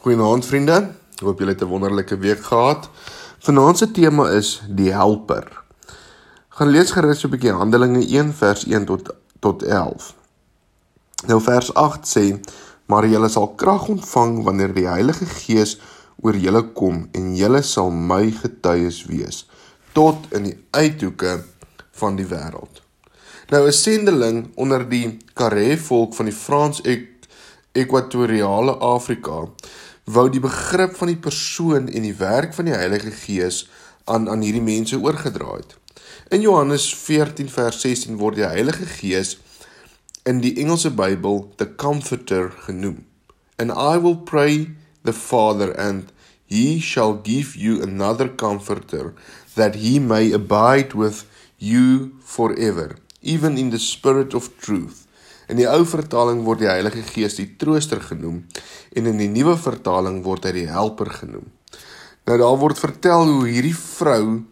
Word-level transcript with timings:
Goeienaand 0.00 0.46
vriende. 0.48 0.76
Ek 1.18 1.26
hoop 1.28 1.42
julle 1.42 1.52
het 1.52 1.60
'n 1.60 1.68
wonderlike 1.68 2.16
week 2.18 2.40
gehad. 2.44 2.88
Vanaand 3.38 3.78
se 3.78 3.90
tema 3.90 4.30
is 4.30 4.62
die 4.68 4.92
helper. 4.92 5.62
Gaan 6.48 6.68
lees 6.68 6.90
gerus 6.90 7.24
'n 7.24 7.28
bietjie 7.28 7.52
Handelinge 7.52 8.06
1 8.08 8.32
vers 8.34 8.64
1 8.64 8.84
tot 8.84 9.12
tot 9.40 9.62
11. 9.62 10.14
Nou 11.26 11.40
vers 11.40 11.74
8 11.74 12.08
sê: 12.16 12.40
"Maar 12.86 13.08
julle 13.08 13.28
sal 13.28 13.48
krag 13.48 13.88
ontvang 13.88 14.44
wanneer 14.44 14.74
die 14.74 14.88
Heilige 14.88 15.26
Gees 15.26 15.78
oor 16.20 16.36
julle 16.36 16.62
kom 16.72 17.08
en 17.12 17.36
julle 17.36 17.62
sal 17.62 17.90
my 17.90 18.30
getuies 18.30 19.04
wees 19.04 19.48
tot 19.92 20.16
in 20.30 20.42
die 20.42 20.64
uithoeke 20.70 21.44
van 21.90 22.16
die 22.16 22.26
wêreld." 22.26 22.82
Nou 23.48 23.66
'n 23.66 23.72
sendeling 23.72 24.50
onder 24.54 24.88
die 24.88 25.18
Karee 25.34 25.78
volk 25.78 26.14
van 26.14 26.24
die 26.24 26.34
Frans 26.34 26.80
Ekwatoriale 27.72 28.72
Afrika 28.72 29.46
wou 30.14 30.26
die 30.32 30.42
begrip 30.42 30.96
van 30.98 31.12
die 31.12 31.20
persoon 31.20 31.88
en 31.88 32.06
die 32.06 32.16
werk 32.18 32.54
van 32.56 32.70
die 32.70 32.76
Heilige 32.76 33.12
Gees 33.14 33.64
aan 34.10 34.28
aan 34.30 34.42
hierdie 34.44 34.64
mense 34.64 34.98
oorgedra 34.98 35.56
het. 35.58 35.76
In 36.34 36.42
Johannes 36.44 36.88
14 36.94 37.50
vers 37.50 37.80
16 37.84 38.18
word 38.18 38.38
die 38.40 38.48
Heilige 38.48 38.86
Gees 38.86 39.36
in 40.24 40.40
die 40.44 40.54
Engelse 40.62 40.90
Bybel 40.90 41.44
the 41.56 41.68
comforter 41.74 42.50
genoem. 42.66 43.04
And 43.58 43.70
I 43.70 43.98
will 43.98 44.16
pray 44.16 44.70
the 45.04 45.12
Father 45.12 45.72
and 45.78 46.12
he 46.46 46.80
shall 46.80 47.14
give 47.14 47.56
you 47.56 47.82
another 47.82 48.28
comforter 48.28 49.14
that 49.54 49.74
he 49.74 49.98
may 49.98 50.32
abide 50.32 50.94
with 50.94 51.24
you 51.58 52.16
forever 52.24 52.96
even 53.22 53.58
in 53.58 53.70
the 53.70 53.78
spirit 53.78 54.34
of 54.34 54.50
truth 54.60 55.06
In 55.50 55.58
die 55.58 55.66
ou 55.66 55.82
vertaling 55.88 56.44
word 56.46 56.62
die 56.62 56.70
Heilige 56.70 57.02
Gees 57.02 57.34
die 57.40 57.48
trooster 57.58 57.98
genoem 58.04 58.44
en 58.94 59.10
in 59.10 59.18
die 59.18 59.30
nuwe 59.30 59.56
vertaling 59.58 60.20
word 60.22 60.46
hy 60.46 60.52
die 60.60 60.68
helper 60.70 61.10
genoem. 61.10 61.48
Nou 62.28 62.36
daar 62.38 62.58
word 62.60 62.78
vertel 62.78 63.26
hoe 63.26 63.48
hierdie 63.48 63.74
vrou 63.74 64.44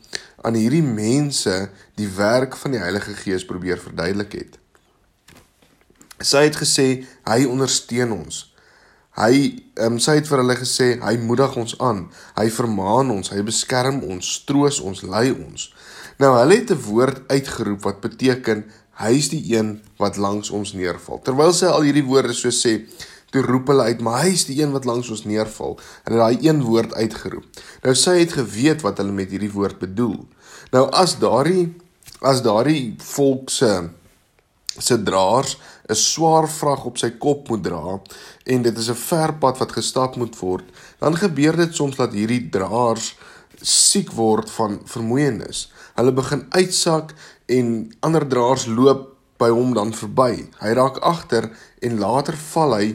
aan 0.43 0.59
hierdie 0.59 0.83
mense 0.83 1.55
die 1.99 2.09
werk 2.17 2.57
van 2.59 2.75
die 2.75 2.83
Heilige 2.83 3.15
Gees 3.19 3.47
probeer 3.47 3.79
verduidelik 3.79 4.35
het. 4.41 4.59
Sy 6.19 6.49
het 6.49 6.59
gesê 6.59 6.89
hy 7.29 7.45
ondersteun 7.47 8.17
ons. 8.17 8.49
Hy 9.19 9.35
um, 9.83 9.99
sy 10.03 10.19
het 10.19 10.29
vir 10.31 10.43
hulle 10.43 10.55
gesê 10.59 10.89
hy 11.03 11.15
moedig 11.23 11.55
ons 11.59 11.75
aan, 11.83 12.05
hy 12.39 12.47
vermaan 12.55 13.11
ons, 13.15 13.31
hy 13.35 13.43
beskerm 13.47 14.03
ons, 14.07 14.27
troos 14.47 14.79
ons, 14.83 15.03
lei 15.07 15.31
ons. 15.35 15.71
Nou 16.23 16.33
hulle 16.35 16.59
het 16.59 16.71
'n 16.75 16.83
woord 16.87 17.23
uitgeroep 17.31 17.83
wat 17.87 18.01
beteken 18.03 18.65
Hy 18.99 19.13
is 19.15 19.29
die 19.31 19.43
een 19.55 19.77
wat 20.01 20.17
langs 20.19 20.51
ons 20.51 20.73
neerval. 20.75 21.21
Terwyl 21.23 21.53
sy 21.55 21.71
al 21.71 21.87
hierdie 21.87 22.07
woorde 22.07 22.35
so 22.35 22.51
sê, 22.51 22.81
toe 23.31 23.43
roep 23.45 23.69
hulle 23.71 23.85
uit, 23.91 24.01
maar 24.03 24.25
hy 24.25 24.33
is 24.35 24.47
die 24.49 24.59
een 24.59 24.73
wat 24.75 24.89
langs 24.89 25.11
ons 25.13 25.27
neerval. 25.29 25.77
En 26.05 26.17
hy 26.17 26.19
het 26.19 26.25
daai 26.25 26.49
een 26.49 26.65
woord 26.67 26.95
uitgeroep. 26.97 27.61
Nou 27.85 27.95
sy 27.95 28.19
het 28.23 28.35
geweet 28.39 28.83
wat 28.87 28.99
hulle 28.99 29.15
met 29.15 29.31
hierdie 29.31 29.53
woord 29.53 29.79
bedoel. 29.79 30.19
Nou 30.75 30.89
as 30.91 31.19
daardie 31.23 31.69
as 32.27 32.43
daardie 32.43 32.97
volk 33.15 33.53
se 33.55 33.71
se 34.79 34.97
draers 35.03 35.59
'n 35.89 35.95
swaar 35.95 36.49
vrag 36.49 36.85
op 36.85 36.99
sy 36.99 37.11
kop 37.11 37.49
moet 37.49 37.63
dra 37.63 38.01
en 38.45 38.63
dit 38.63 38.79
is 38.79 38.91
'n 38.91 38.95
ver 39.09 39.33
pad 39.35 39.59
wat 39.59 39.73
gestap 39.73 40.17
moet 40.17 40.39
word, 40.39 40.65
dan 40.99 41.17
gebeur 41.17 41.57
dit 41.57 41.75
soms 41.75 41.97
dat 41.97 42.13
hierdie 42.13 42.49
draers 42.51 43.17
siek 43.63 44.13
word 44.13 44.51
van 44.51 44.81
vermoeienis. 44.85 45.69
Hulle 45.97 46.13
begin 46.13 46.47
uitsak 46.51 47.15
en 47.47 47.93
ander 48.01 48.27
draers 48.29 48.67
loop 48.67 49.15
by 49.39 49.49
hom 49.55 49.75
dan 49.75 49.93
verby. 49.95 50.49
Hy 50.61 50.75
raak 50.79 50.99
agter 51.07 51.51
en 51.83 51.99
later 51.99 52.37
val 52.53 52.75
hy, 52.75 52.87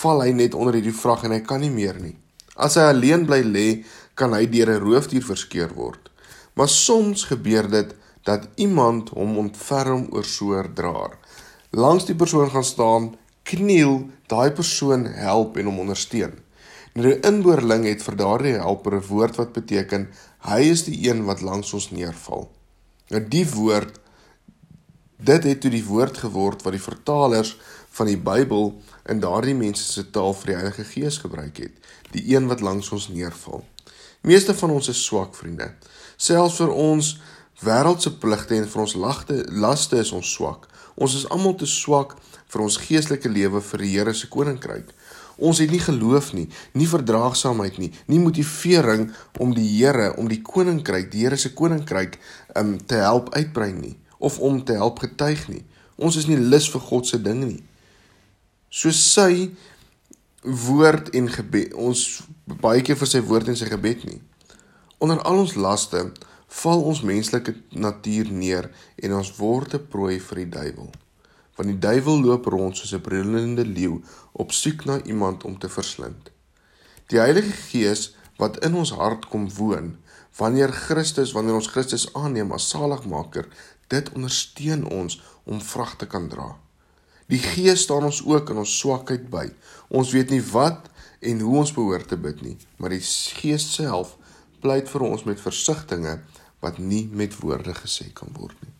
val 0.00 0.22
hy 0.24 0.32
net 0.36 0.54
onder 0.54 0.76
hierdie 0.76 0.96
vrag 0.96 1.24
en 1.24 1.34
hy 1.36 1.40
kan 1.44 1.60
nie 1.64 1.72
meer 1.72 1.98
nie. 2.00 2.16
As 2.56 2.76
hy 2.80 2.88
alleen 2.92 3.26
bly 3.28 3.42
lê, 3.44 3.68
kan 4.16 4.32
hy 4.32 4.46
deur 4.48 4.70
'n 4.72 4.80
roofdier 4.80 5.24
verskeur 5.24 5.72
word. 5.76 6.08
Maar 6.56 6.68
soms 6.68 7.24
gebeur 7.28 7.68
dit 7.68 7.94
dat 8.24 8.48
iemand 8.56 9.12
hom 9.12 9.36
ontferm 9.38 10.08
oor 10.12 10.24
so 10.24 10.56
'n 10.56 10.74
draer. 10.74 11.18
Langs 11.72 12.04
die 12.04 12.14
persoon 12.14 12.50
gaan 12.50 12.64
staan, 12.64 13.16
kniel, 13.42 14.10
daai 14.26 14.50
persoon 14.50 15.04
help 15.04 15.56
en 15.56 15.64
hom 15.64 15.78
ondersteun. 15.78 16.45
Nou 16.96 17.04
die 17.04 17.18
inboorling 17.28 17.84
het 17.84 18.00
vir 18.06 18.16
daardie 18.16 18.54
helper 18.56 18.94
'n 18.96 19.06
woord 19.08 19.36
wat 19.36 19.52
beteken 19.52 20.08
hy 20.48 20.60
is 20.72 20.84
die 20.84 21.08
een 21.08 21.24
wat 21.24 21.42
langs 21.44 21.72
ons 21.72 21.90
neerval. 21.90 22.48
Nou 23.10 23.20
die 23.28 23.44
woord 23.50 24.00
dit 25.18 25.44
het 25.44 25.60
toe 25.60 25.70
die 25.70 25.84
woord 25.84 26.16
geword 26.16 26.62
wat 26.62 26.72
die 26.72 26.82
vertalers 26.82 27.56
van 27.90 28.06
die 28.06 28.16
Bybel 28.16 28.80
in 29.08 29.20
daardie 29.20 29.54
mense 29.54 29.84
se 29.84 30.10
taal 30.10 30.34
vir 30.34 30.46
die 30.46 30.56
Heilige 30.56 30.84
Gees 30.84 31.18
gebruik 31.18 31.56
het, 31.56 31.72
die 32.12 32.34
een 32.34 32.46
wat 32.46 32.60
langs 32.60 32.92
ons 32.92 33.08
neerval. 33.08 33.64
Meeste 34.22 34.54
van 34.54 34.70
ons 34.70 34.88
is 34.88 35.04
swak 35.04 35.36
vriende. 35.36 35.72
Selfs 36.16 36.56
vir 36.56 36.72
ons 36.72 37.18
wêreldse 37.60 38.18
pligte 38.18 38.56
en 38.56 38.68
vir 38.68 38.80
ons 38.80 38.94
lagte 38.94 39.44
laste 39.50 39.96
is 39.96 40.12
ons 40.12 40.32
swak. 40.32 40.68
Ons 40.96 41.14
is 41.14 41.28
almal 41.28 41.54
te 41.54 41.66
swak 41.66 42.16
vir 42.48 42.62
ons 42.62 42.76
geestelike 42.76 43.28
lewe 43.28 43.60
vir 43.60 43.78
die 43.84 43.92
Here 43.92 44.14
se 44.14 44.28
koninkryk. 44.28 44.92
Ons 45.36 45.60
het 45.60 45.70
nie 45.70 45.82
geloof 45.82 46.32
nie, 46.32 46.46
nie 46.72 46.88
verdraagsaamheid 46.88 47.76
nie, 47.78 47.90
nie 48.08 48.20
motivering 48.22 49.10
om 49.38 49.52
die 49.56 49.68
Here, 49.68 50.14
om 50.16 50.30
die 50.32 50.40
koninkryk, 50.42 51.10
die 51.12 51.26
Here 51.26 51.36
se 51.36 51.52
koninkryk 51.52 52.16
um 52.56 52.76
te 52.80 53.02
help 53.04 53.32
uitbrei 53.36 53.72
nie 53.76 53.96
of 54.18 54.38
om 54.40 54.62
te 54.64 54.72
help 54.72 55.02
getuig 55.04 55.44
nie. 55.52 55.64
Ons 55.96 56.16
is 56.16 56.28
nie 56.28 56.40
lus 56.40 56.70
vir 56.72 56.80
God 56.88 57.08
se 57.08 57.20
ding 57.20 57.44
nie. 57.44 57.62
So 58.72 58.92
sy 58.96 59.52
woord 60.40 61.12
en 61.16 61.28
gebed, 61.32 61.74
ons 61.76 62.22
baie 62.62 62.80
keer 62.84 62.96
vir 62.96 63.10
sy 63.10 63.20
woord 63.20 63.52
en 63.52 63.58
sy 63.60 63.68
gebed 63.68 64.06
nie. 64.08 64.20
Onder 65.04 65.20
al 65.28 65.44
ons 65.44 65.56
laste 65.60 66.06
val 66.62 66.84
ons 66.88 67.04
menslike 67.04 67.52
natuur 67.76 68.30
neer 68.32 68.70
en 69.02 69.18
ons 69.20 69.34
word 69.36 69.74
'n 69.74 69.88
prooi 69.92 70.16
vir 70.20 70.44
die 70.44 70.52
duiwel 70.58 70.94
want 71.56 71.68
die 71.68 71.78
duiwel 71.80 72.20
loop 72.20 72.46
rond 72.52 72.76
soos 72.76 72.92
'n 72.92 73.00
brullende 73.00 73.64
leeu 73.64 74.02
op 74.32 74.52
soek 74.52 74.84
na 74.84 75.02
iemand 75.02 75.44
om 75.44 75.58
te 75.58 75.68
verslind. 75.68 76.30
Die 77.06 77.18
Heilige 77.18 77.52
Gees 77.52 78.14
wat 78.36 78.58
in 78.64 78.74
ons 78.74 78.92
hart 78.92 79.28
kom 79.28 79.48
woon, 79.56 79.96
wanneer 80.36 80.72
Christus, 80.72 81.32
wanneer 81.32 81.54
ons 81.54 81.70
Christus 81.72 82.12
aanneem 82.12 82.52
as 82.52 82.68
saligmaker, 82.68 83.48
dit 83.88 84.12
ondersteun 84.12 84.84
ons 84.84 85.22
om 85.44 85.60
vrag 85.60 85.96
te 85.96 86.06
kan 86.06 86.28
dra. 86.28 86.56
Die 87.26 87.40
Gees 87.42 87.82
staan 87.86 88.04
ons 88.04 88.22
ook 88.24 88.50
in 88.50 88.60
ons 88.62 88.78
swakheid 88.78 89.30
by. 89.30 89.48
Ons 89.88 90.12
weet 90.14 90.30
nie 90.30 90.42
wat 90.52 90.90
en 91.20 91.40
hoe 91.40 91.56
ons 91.58 91.72
behoort 91.72 92.08
te 92.08 92.16
bid 92.16 92.42
nie, 92.42 92.56
maar 92.76 92.92
die 92.94 93.02
Gees 93.02 93.66
self 93.74 94.16
pleit 94.60 94.90
vir 94.90 95.06
ons 95.06 95.24
met 95.24 95.40
versigtings 95.40 96.20
wat 96.60 96.78
nie 96.78 97.06
met 97.12 97.34
woorde 97.40 97.74
gesê 97.76 98.10
kan 98.14 98.30
word 98.34 98.56
nie. 98.62 98.72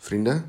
Vriende, 0.00 0.42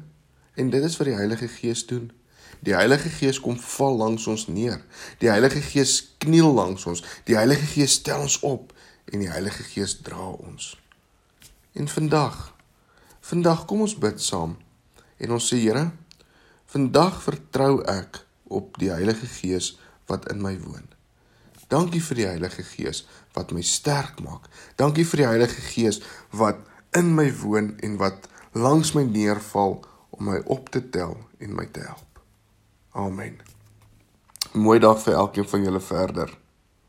En 0.53 0.69
dit 0.69 0.83
is 0.83 0.97
wat 0.97 1.07
die 1.07 1.15
Heilige 1.15 1.47
Gees 1.47 1.85
doen. 1.87 2.11
Die 2.59 2.75
Heilige 2.75 3.09
Gees 3.09 3.39
kom 3.39 3.59
val 3.59 3.95
langs 3.97 4.27
ons 4.27 4.47
neer. 4.47 4.83
Die 5.17 5.29
Heilige 5.29 5.61
Gees 5.61 6.15
kniel 6.17 6.53
langs 6.53 6.85
ons. 6.85 7.03
Die 7.25 7.35
Heilige 7.35 7.65
Gees 7.65 7.97
stel 8.01 8.21
ons 8.21 8.39
op 8.39 8.73
en 9.11 9.19
die 9.19 9.31
Heilige 9.31 9.63
Gees 9.63 9.97
dra 10.03 10.27
ons. 10.29 10.75
En 11.73 11.87
vandag, 11.87 12.53
vandag 13.21 13.65
kom 13.65 13.81
ons 13.81 13.95
bid 13.97 14.21
saam 14.21 14.57
en 15.21 15.31
ons 15.31 15.47
sê 15.47 15.59
Here, 15.61 15.91
vandag 16.71 17.21
vertrou 17.23 17.81
ek 17.89 18.23
op 18.51 18.77
die 18.81 18.91
Heilige 18.91 19.27
Gees 19.29 19.75
wat 20.11 20.27
in 20.31 20.41
my 20.43 20.57
woon. 20.59 20.87
Dankie 21.71 22.01
vir 22.03 22.19
die 22.19 22.27
Heilige 22.27 22.65
Gees 22.67 23.05
wat 23.35 23.53
my 23.55 23.63
sterk 23.63 24.19
maak. 24.23 24.49
Dankie 24.75 25.05
vir 25.07 25.23
die 25.23 25.29
Heilige 25.29 25.61
Gees 25.71 26.01
wat 26.35 26.59
in 26.97 27.13
my 27.15 27.29
woon 27.41 27.77
en 27.79 27.95
wat 28.01 28.27
langs 28.51 28.91
my 28.97 29.05
neerval 29.07 29.79
om 30.21 30.29
my 30.29 30.41
op 30.45 30.69
te 30.69 30.89
tel 30.89 31.17
en 31.37 31.55
my 31.55 31.65
te 31.65 31.79
help. 31.79 32.21
Amen. 32.91 33.39
Mooi 34.53 34.79
dag 34.79 34.99
vir 35.01 35.13
elkeen 35.17 35.47
van 35.49 35.63
julle 35.65 35.81
verder. 35.81 36.33